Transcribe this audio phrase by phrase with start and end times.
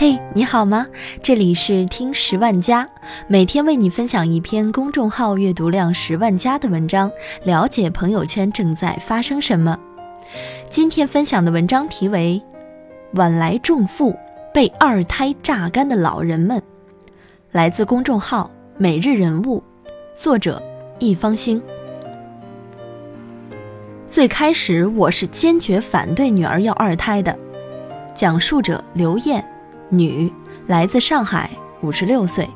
[0.00, 0.86] 嘿，你好吗？
[1.22, 2.88] 这里是听十万加，
[3.28, 7.12] 每天为你分享一篇公众号阅读量十万加的文章，
[7.44, 9.78] 了解朋友圈正在发生什么。
[10.70, 12.40] 今天分享的文章题为
[13.18, 14.16] 《晚来重负
[14.54, 16.58] 被二胎榨干的老人们》，
[17.50, 19.62] 来自公众号每日人物，
[20.16, 20.62] 作者
[20.98, 21.62] 一方星。
[24.08, 27.38] 最开始我是坚决反对女儿要二胎的，
[28.14, 29.44] 讲述者刘艳。
[29.92, 30.32] 女，
[30.68, 32.48] 来自上海，五十六岁。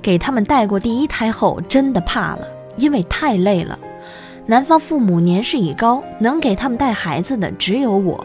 [0.00, 3.76] 给他们带过第一胎后，真的怕了，因为太累了。
[4.46, 8.24] 男方父母年事已高，能给他们带孩子的只有我。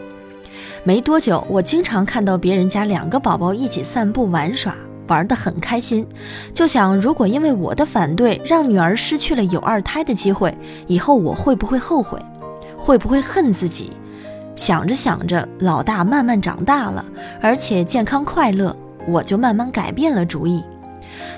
[0.84, 4.72] 没多久，我经常看到别人家两个宝宝一起散步玩耍，
[5.08, 6.06] 玩得很开心。
[6.54, 12.16] 就想，如果因为我的反对，让女儿失去了有二胎的机会，以后我会不会后悔？
[12.78, 13.92] 会不会恨自己？
[14.56, 17.04] 想着想着，老大慢慢长大了，
[17.40, 18.74] 而且健康快乐，
[19.06, 20.64] 我就慢慢改变了主意，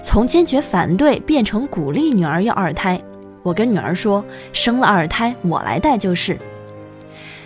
[0.03, 3.01] 从坚决反对变成鼓励女儿要二胎。
[3.43, 6.39] 我跟女儿说，生了二胎我来带就是。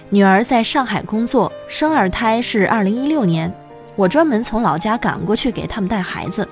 [0.08, 3.52] 女儿在上海工作，生二胎是二零一六年，
[3.95, 6.48] 我专门从老家赶过去给他们带孩子。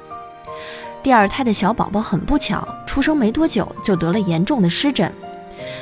[1.03, 5.12] 第二胎的小宝宝很不巧，出生没多久就得了严重的湿疹，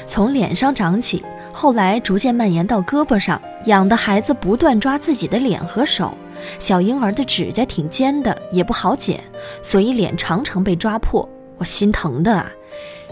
[0.06, 1.22] 从脸上长起。
[1.58, 6.12] 后来逐渐蔓延到胳膊上，养的孩子不断抓自己的脸和手。
[6.58, 9.18] 小婴儿的指甲挺尖的，也不好剪，
[9.62, 11.26] 所以脸常常被抓破。
[11.56, 12.52] 我心疼的啊！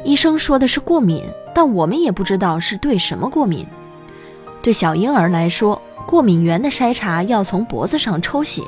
[0.04, 3.66] 医生说的是过敏，但我们也不知道是对什么过敏。
[4.60, 8.60] 对小婴儿来说，过敏源的筛查要从脖子上抽血，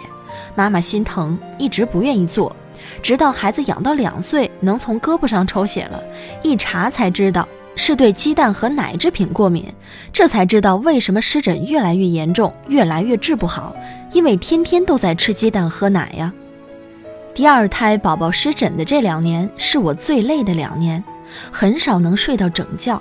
[0.54, 2.56] 妈妈心疼，一直不愿意做，
[3.02, 6.02] 直到孩子养到两岁，能从胳膊上抽血了，
[6.42, 7.46] 一查才知道。
[7.86, 9.64] 是对鸡蛋和奶制品过敏，
[10.12, 13.76] 这才知道为什么湿疹越来越严重，越来越治不好，
[14.10, 16.32] 因为天天都在吃鸡蛋喝奶呀。
[17.32, 21.00] 第二胎宝宝湿疹的这两年是我最累的两年，
[21.52, 23.00] 很少能睡到整觉，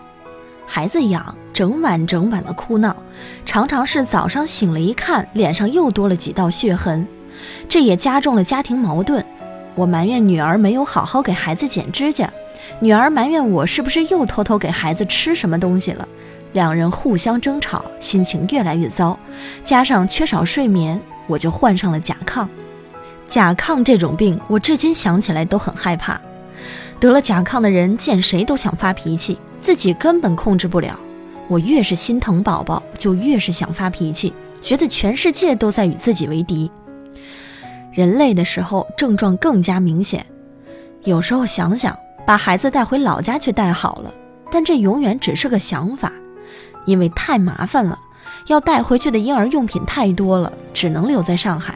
[0.68, 2.96] 孩子痒，整晚整晚的哭闹，
[3.44, 7.08] 常常是早上醒了一看脸上又多了几道血痕，
[7.68, 9.26] 这也加重了家庭矛盾。
[9.74, 12.32] 我埋怨女儿没有好好给孩子剪指甲。
[12.80, 16.08] 女儿埋怨我是不是又偷偷给孩子吃什么东西了，
[16.54, 19.18] 两人互相争吵，心情越来越糟，
[19.64, 22.48] 加上缺少睡眠，我就患上了甲亢。
[23.28, 26.20] 甲亢这种病，我至今想起来都很害怕。
[27.00, 31.00] 得了甲亢的人见谁都想发脾气，自己根本控制不了。
[31.48, 36.70] 我越是心疼宝宝，就越是想发脾气，觉得全世界都在与自己为敌。
[37.92, 40.26] 人累的时候，症状更加明显。
[41.04, 41.98] 有时候想想。
[42.26, 44.14] 把孩子带回老家去带好了，
[44.52, 46.12] 但这永远只是个想法，
[46.86, 48.00] 因为太麻烦了，
[48.48, 51.76] 要带回去的婴儿用品太多了，只能留在上海。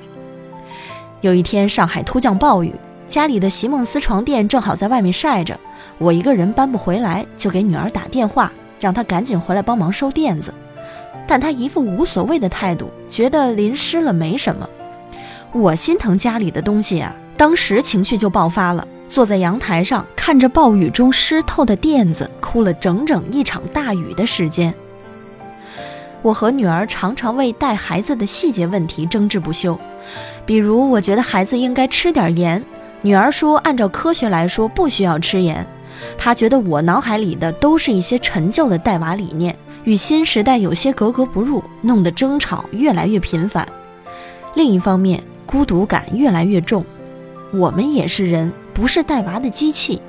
[1.21, 2.73] 有一天，上海突降暴雨，
[3.07, 5.59] 家里的席梦思床垫正好在外面晒着，
[5.97, 10.53] 我一个人搬不回来，就给女儿打电话，让她赶紧回来帮忙收垫子。
[11.27, 14.67] 但她一副无所谓的态度，觉得淋湿了没什么。
[15.51, 18.88] 我心疼家里的东西啊，当时情绪就爆发了。
[19.09, 24.73] 坐在阳台上，看着暴雨中湿透的垫子，哭了整整一场大雨的时间。
[26.21, 29.77] 我和女儿常常为带孩子的细节问题争执不休，
[30.45, 32.63] 比如我觉得孩子应该吃点盐，
[33.01, 35.65] 女儿说按照科学来说不需要吃盐。
[36.17, 39.55] 她觉得我脑海里的都是一些陈旧的带娃理念，
[39.85, 43.67] 与新时代有些格格不入，弄得争吵越来越频繁。
[44.53, 46.85] 另一方面，孤独感越来越重。
[47.51, 48.51] 我们也是人。
[48.79, 50.01] 不是带娃的机器，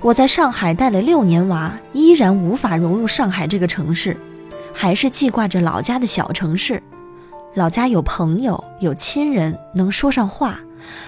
[0.00, 4.16] 我在上海带了六年娃，依然无法融入上海这个城市，
[4.72, 6.82] 还是记挂着老家的小城市。
[7.52, 10.58] 老家有朋友，有亲人，能说上话，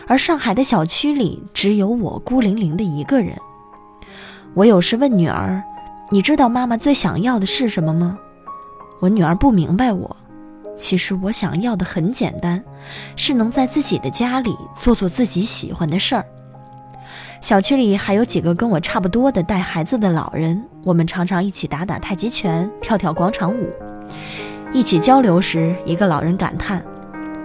[0.07, 3.35] 而上海的小区里只有我孤零零的一个人。
[4.53, 5.63] 我有时问女儿
[6.13, 8.19] ：“你知道妈妈最想要的是什么吗？”
[9.00, 10.15] 我女儿不明白我。
[10.79, 12.62] 其实我想要的很简单，
[13.17, 16.27] 是能在自己的家里做做自己喜欢的事儿。
[17.40, 23.69] 小区里还有几个跟我差不多的带孩子的老人，我们常常一起打打太极拳，跳跳广场舞。
[24.73, 26.85] 一起交流时，一个老人感叹：“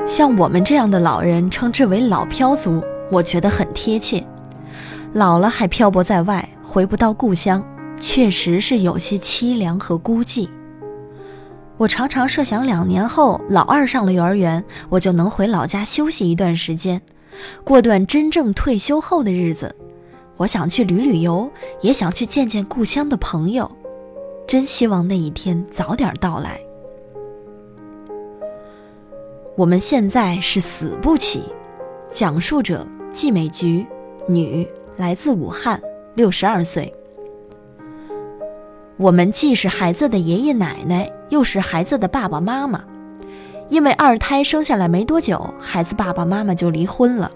[0.05, 4.25] 像我们这样的老人，称之为老漂族，我觉得很贴切。
[5.13, 7.63] 老了还漂泊在外，回不到故乡，
[7.99, 10.49] 确实是有些凄凉和孤寂。”
[11.77, 17.01] 我常常设想，两年后老二上了幼儿园，我就能回老家休息一段时间，
[17.63, 19.75] 过段真正退休后的日子。
[20.37, 21.49] 我想去旅旅游，
[21.81, 23.69] 也想去见见故乡的朋友，
[24.47, 26.59] 真希望那一天早点到来。
[29.55, 31.43] 我们现在是死不起。
[32.11, 33.85] 讲述者季美菊，
[34.27, 35.81] 女，来自武汉，
[36.13, 36.93] 六十二岁。
[38.97, 42.83] 我们既是孩子的爷爷奶奶，又是孩子的爸爸妈妈。
[43.67, 47.31] 因为二胎生下来没多久，孩子爸爸妈妈就离婚了。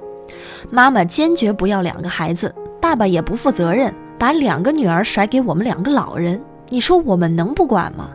[0.69, 2.53] 妈妈坚决不要两个孩子，
[2.87, 6.41] 爸爸也不负责任，把两个女儿甩给我们两个老人。
[6.69, 8.11] 你说我们能不管吗？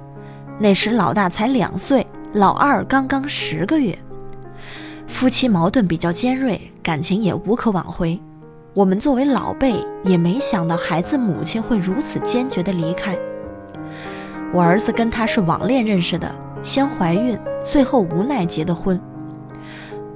[0.59, 3.95] 那时老大才两岁，老二刚刚十个月。
[5.07, 8.19] 夫妻矛盾比较尖锐，感情也无可挽回。
[8.73, 9.75] 我们作为老辈，
[10.05, 13.15] 也没想到孩子母亲会如此坚决地离开。
[14.55, 18.99] 我儿子跟她是网恋认识的，先怀孕，最后无奈结的婚。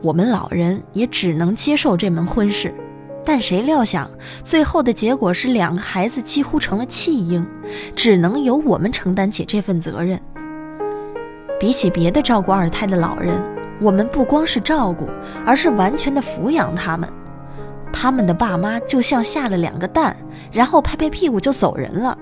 [0.03, 2.73] 我们老人也只能接受这门婚事，
[3.27, 4.09] 但谁料想
[4.45, 7.45] 最后的结果是两个孩子几乎成了弃婴，
[7.97, 10.19] 只能由我们承担起这份责任。
[11.59, 13.43] 比起别的照顾二胎的老人，
[13.81, 15.09] 我们不光是照顾，
[15.45, 17.09] 而是完全的抚养他们。
[17.93, 20.17] 他们的爸妈就像下了两个蛋，
[20.53, 22.17] 然后拍拍屁股就走人了。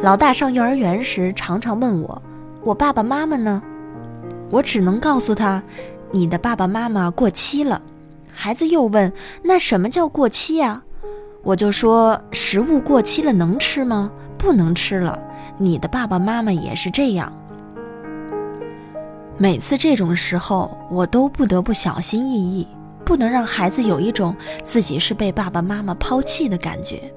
[0.00, 2.22] 老大上幼儿园时，常常问我
[2.62, 3.60] ：“我爸爸妈妈呢？”
[4.50, 5.60] 我只能告诉他。
[6.10, 7.82] 你的爸爸妈妈过期了，
[8.40, 9.12] 孩子又问
[9.42, 10.80] ：“那什么叫过期呀？”
[11.42, 14.12] 我就说：“食物过期了能吃吗？
[14.38, 15.18] 不能吃了。”
[15.58, 17.36] 你的爸爸妈妈也是这样。
[19.38, 22.64] 每次这种时候，我都不得不小心翼翼，
[23.04, 27.12] 不能让孩子有一种自己是被爸爸妈妈抛弃的感觉。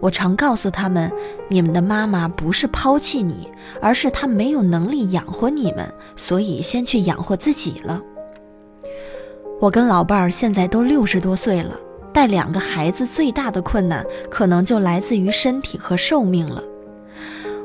[0.00, 1.10] 我常告诉他们，
[1.48, 3.48] 你们的妈妈不是抛弃你，
[3.80, 8.02] 而是她没有能力养活你们，所以先去养活自己了。
[9.60, 11.76] 我跟老伴儿现在都六十多岁了，
[12.14, 16.64] 带两个孩子最大的困难可能就来自于身体和寿命了。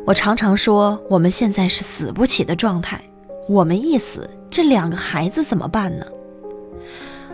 [0.05, 3.01] 我常常说，我们现在是死不起的状态，
[3.47, 6.05] 我们一死，这两个孩子怎么办呢？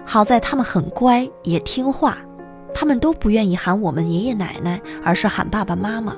[0.06, 2.20] 好在他们很乖，也听话。
[2.72, 6.16] 他们都不愿意喊我们爷爷奶奶，而是喊爸爸妈妈。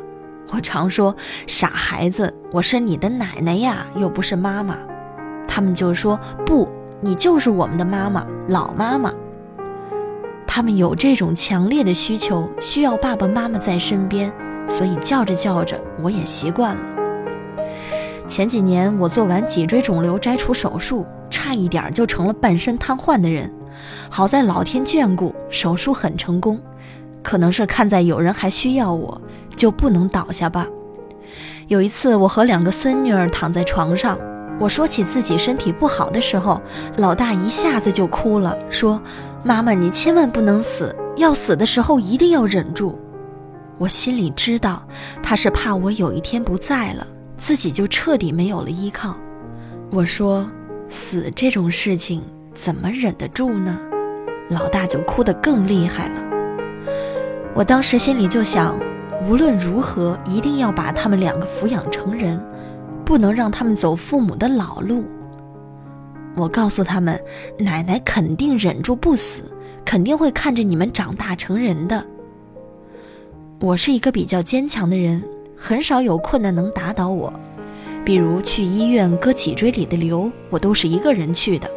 [0.50, 1.16] 我常说
[1.48, 4.78] ：“傻孩子，我是你的奶奶呀，又不是妈妈。”
[5.48, 6.70] 他们就说：“不，
[7.04, 9.14] 你就是我们的妈妈，老妈妈。”
[10.48, 14.32] 他们有这种强烈的需求，需要爸爸妈妈在身边，
[14.68, 16.82] 所以叫着叫着，我也习惯了。
[18.28, 23.52] 前几年我做完脊椎肿瘤摘除手术，差一点就成了半身瘫痪的人。
[24.10, 26.60] 好在老天眷顾，手术很成功。
[27.22, 29.22] 可能是看在有人还需要我，
[29.56, 30.68] 就不能倒下吧。
[31.68, 34.20] 有一次，我和两个孙女儿躺在床上，
[34.64, 36.62] 我说起自己身体不好的时候，
[36.96, 39.02] 老大一下子就哭了，说
[39.44, 42.98] ：“妈妈，你千万不能死，要死的时候一定要忍住。”
[43.78, 44.88] 我心里知道，
[45.22, 47.06] 他是怕我有一天不在了，
[47.36, 49.18] 自己就彻底没有了依靠。
[49.90, 50.50] 我说
[50.88, 52.24] ：“死这种事情。”
[52.56, 53.78] 怎么忍得住呢？
[54.48, 56.22] 老大就哭得更厉害了。
[57.54, 58.80] 我当时心里就想，
[59.28, 62.40] 无论如何，一定要把他们两个抚养成人，
[63.06, 65.04] 不能让他们走父母的老路。
[66.36, 67.22] 我告诉他们，
[67.60, 69.44] 奶奶肯定忍住不死，
[69.86, 72.06] 肯定会看着你们长大成人的。
[73.60, 75.24] 我是一个比较坚强的人，
[75.56, 77.32] 很少有困难能打倒我。
[78.04, 81.70] 比如去医院割脊椎里的瘤，我都是一个人去的。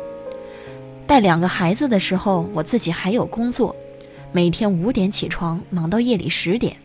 [1.06, 3.76] 带两个孩子的时候，我自己还有工作，
[4.33, 6.76] 每天五点起床，忙到夜里十点。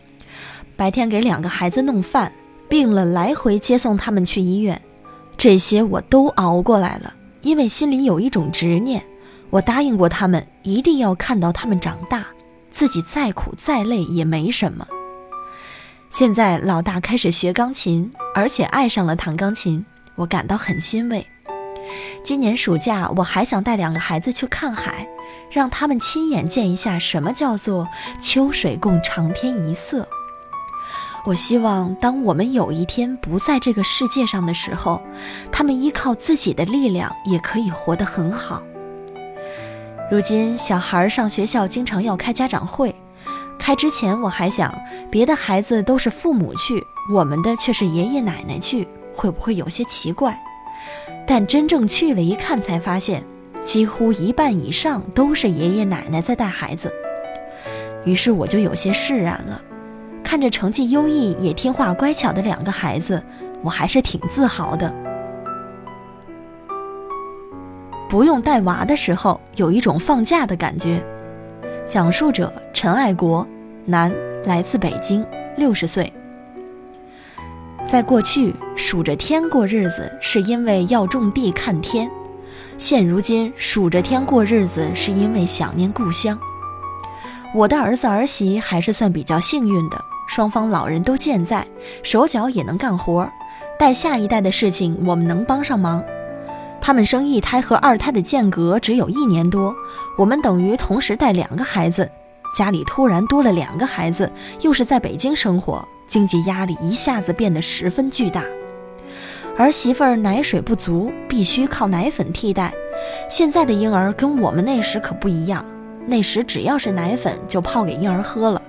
[0.76, 2.32] 白天给两个孩子弄饭，
[2.72, 4.80] 病了来回接送他们去医院，
[5.36, 7.12] 这些我都熬过来了。
[7.42, 9.04] 因为心里有一种执念，
[9.50, 12.24] 我答应过他们，一定要看到他们长大，
[12.70, 14.86] 自己再苦再累也没什么。
[16.08, 21.26] 现在老大开始学钢琴，而且爱上了弹钢琴，我感到很欣慰。
[22.24, 25.06] 今年暑假，我还想带两个孩子去看海，
[25.50, 27.86] 让他们亲眼见一下什么叫做
[28.18, 30.08] “秋水共长天一色”。
[31.24, 35.00] 我希望，当我们有一天不在这个世界上的时候，
[35.52, 38.60] 他们依靠自己的力量也可以活得很好。
[40.10, 42.92] 如今，小孩上学校经常要开家长会，
[43.56, 44.76] 开之前我还想，
[45.12, 50.36] 别的孩子都是父母去，我们的却是爷爷奶奶去，会不会有些奇怪？
[51.24, 53.24] 但真正去了一看，才发现，
[53.64, 56.92] 几乎一半以上都是爷爷奶奶在带孩子。
[58.04, 59.62] 于是我就有些释然了。
[60.32, 63.22] 看着成绩优异也听话乖巧的两个孩子，
[63.62, 64.90] 我还是挺自豪的。
[68.08, 71.04] 不用带娃的时候，有一种放假的感觉。
[71.86, 73.46] 讲述者陈爱国，
[73.84, 74.10] 男，
[74.46, 75.22] 来自北京，
[75.58, 76.10] 六十岁。
[77.86, 82.10] 在过去，数着天过日子，是因为要种地看天。
[82.78, 86.38] 现如今数着天过日子，是因为想念故乡。
[87.54, 91.66] 我的儿子儿媳还是算比较幸运的，双方老人都健在，
[92.02, 93.28] 手脚也能干活，
[93.78, 96.02] 带下一代的事情我们能帮上忙。
[96.80, 99.74] 他们生一胎和二胎的间隔只有一年多，
[100.18, 102.10] 我们等于同时带两个孩子，
[102.56, 104.30] 家里突然多了两个孩子，
[104.62, 108.42] 又是在北京生活，经济压力一下子变得十分巨大。
[109.58, 112.72] 儿媳妇儿奶水不足，必须靠奶粉替代。
[113.28, 115.64] 现在的婴儿跟我们那时可不一样。
[116.06, 118.60] 那时只要是奶粉就泡给婴儿喝了，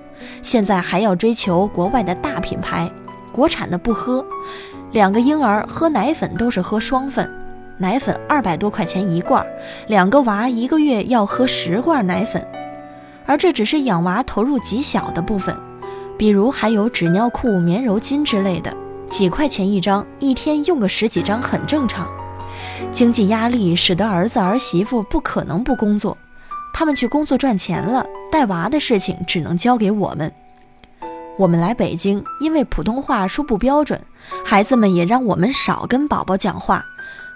[0.42, 2.90] 现在还要追求国外的大品牌，
[3.32, 4.24] 国产的不喝。
[4.92, 7.28] 两个婴儿喝奶粉都是喝双份，
[7.78, 9.44] 奶粉二百多块钱一罐，
[9.88, 12.46] 两个娃一个月要喝十罐奶粉，
[13.26, 15.56] 而这只是养娃投入极小的部分，
[16.16, 18.72] 比如还有纸尿裤、棉柔巾之类的，
[19.10, 22.08] 几块钱一张，一天用个十几张很正常。
[22.92, 26.16] 经济压力使得儿子儿媳妇不可能不工作。
[26.72, 30.32] 他们去工作赚钱了，带娃的事情只能交给我们。
[31.38, 34.00] 我们来北京，因为普通话说不标准，
[34.44, 36.84] 孩子们也让我们少跟宝宝讲话。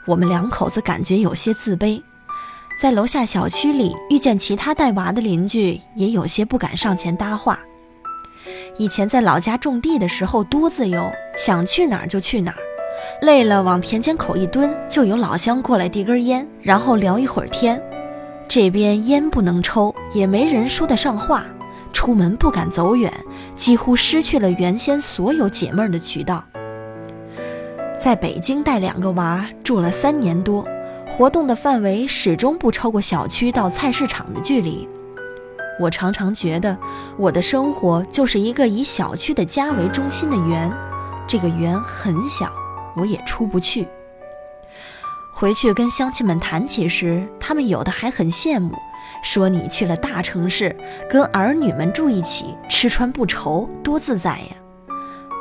[0.09, 2.03] 我们两口子感觉有些自卑，
[2.83, 7.61] 在楼下小区里遇见其他带娃的邻居，也有些不敢上前搭话。
[8.77, 12.59] 以前在老家种地的时候多自由，想去哪儿就去哪儿，
[13.23, 17.81] 累了往田间口一蹲，就有老乡过来递根烟，然后聊一会儿天。
[18.49, 21.45] 这边烟不能抽，也没人说得上话，
[21.93, 23.13] 出门不敢走远，
[23.55, 26.43] 几乎失去了原先所有解闷的渠道。
[28.01, 30.67] 在北京带两个娃，住了三年多，
[31.07, 34.89] 活动的范围始终不超过小区到菜市场的距离。
[35.79, 36.77] 我常常觉得，
[37.19, 40.73] 我的生活就是一个以小区的家为中心的圆，
[41.27, 42.51] 这个圆很小，
[42.97, 43.87] 我也出不去。
[45.39, 48.75] 回去跟乡亲们谈起时，他们有的还很羡慕，
[49.23, 50.77] 说你去了大城市，
[51.09, 54.47] 跟儿女们住一起，吃穿不愁，多自在呀。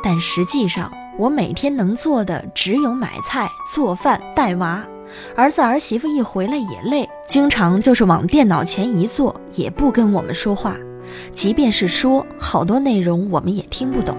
[0.03, 4.85] 但实际上，我每天能做的只有买菜、做饭、带娃。
[5.35, 10.77] 儿子儿媳妇一回来也累，经常就是往电脑前一坐，也不跟我们说话，
[11.33, 14.15] 即便是说，好多内容我们也听不懂。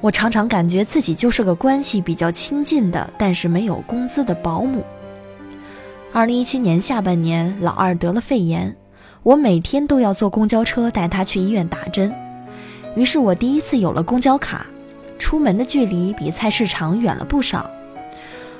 [0.00, 4.84] 我常常感觉自己就是个关系比较亲近的，但是没有工资的保姆。
[6.12, 8.76] 二零一七年下半年，老二得了肺炎，
[9.24, 12.14] 我每天都要坐公交车带他去医院打针。
[12.94, 14.66] 于是我第一次有了公交卡，
[15.18, 17.68] 出门的距离比菜市场远了不少。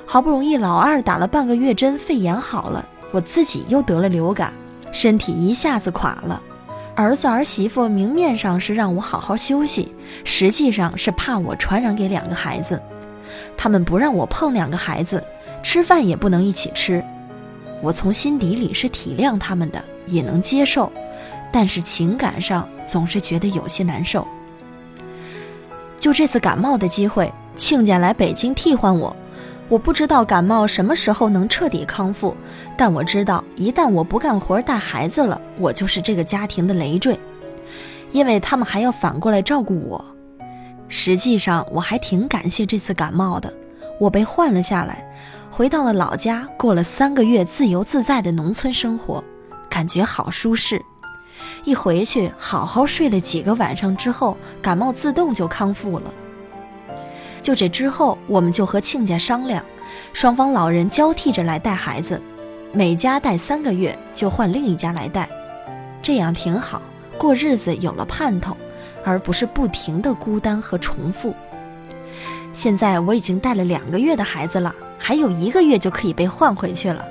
[0.05, 4.53] 好不容易老二打了半个月针，肺炎好了，我自己又得了流感，
[4.91, 6.41] 身体一下子垮了。
[6.99, 12.77] 儿子儿媳妇明面上是让我好好休息，实际上是怕我传染给两个孩子。
[13.55, 15.23] 他们不让我碰两个孩子，
[15.63, 17.01] 吃饭也不能一起吃。
[17.81, 20.91] 我从心底里是体谅他们的，也能接受，
[21.53, 24.27] 但是情感上总是觉得有些难受。
[25.97, 29.15] 就这次感冒的机会，亲家来北京替换我。
[29.69, 32.35] 我不知道感冒什么时候能彻底康复，
[32.75, 37.17] 但我知道一旦我不干活带孩子了，我就是这个家庭的累赘，
[38.11, 40.03] 因为他们还要反过来照顾我。
[40.87, 43.53] 实际上我还挺感谢这次感冒的，
[43.99, 45.07] 我被换了下来，
[45.51, 49.23] 回到了老家，过了三个月自由自在的农村生活，
[49.69, 50.81] 感觉好舒适。
[51.63, 56.11] 一回去好好睡了几个晚上之后，感冒自动就康复了。
[57.41, 59.63] 就这之后，我们就和亲家商量，
[60.13, 62.21] 双方老人交替着来带孩子，
[62.73, 65.27] 每家带三个月就换另一家来带，
[66.01, 66.81] 这样挺好，
[67.17, 68.55] 过日子有了盼头，
[69.03, 71.33] 而不是不停的孤单和重复。
[72.51, 77.05] 现在我已经带了两个月的孩子了，还有一个月就可以被换回去了。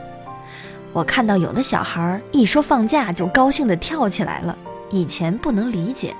[0.93, 4.57] 我看到有的小孩一说放假就高兴地跳起来了，
[4.91, 6.15] 以前不能理解，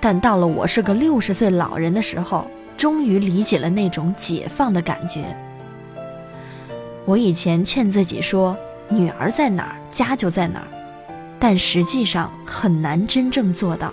[0.00, 2.48] 但到了我是个六十岁老人的时候。
[2.76, 5.36] 终于理解了那种解放的感觉。
[7.04, 8.56] 我以前劝自己说，
[8.88, 10.68] 女儿在哪儿，家就在哪儿，
[11.38, 13.92] 但实际上很难真正做到。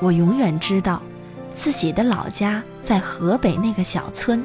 [0.00, 1.02] 我永远知道，
[1.54, 4.44] 自己的老家在河北那个小村，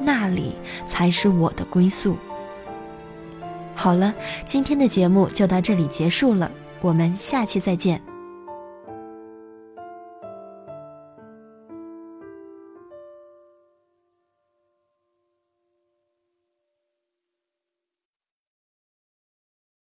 [0.00, 0.54] 那里
[0.86, 2.16] 才是我的归宿。
[3.74, 4.12] 好了，
[4.44, 6.50] 今天的节目就到这里结束了，
[6.80, 8.00] 我们下期再见。